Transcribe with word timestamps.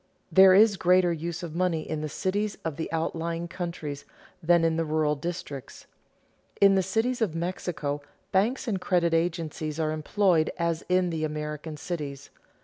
There 0.31 0.55
is 0.55 0.77
greater 0.77 1.13
use 1.13 1.43
of 1.43 1.53
money 1.53 1.87
in 1.87 2.01
the 2.01 2.09
cities 2.09 2.57
of 2.65 2.75
the 2.75 2.91
outlying 2.91 3.47
countries 3.47 4.03
than 4.41 4.63
in 4.63 4.75
the 4.75 4.83
rural 4.83 5.15
districts. 5.15 5.85
In 6.59 6.73
the 6.73 6.81
cities 6.81 7.21
of 7.21 7.35
Mexico 7.35 8.01
banks 8.31 8.67
and 8.67 8.81
credit 8.81 9.13
agencies 9.13 9.79
are 9.79 9.91
employed 9.91 10.51
as 10.57 10.83
in 10.89 11.11
the 11.11 11.23
American 11.23 11.77
cities. 11.77 12.31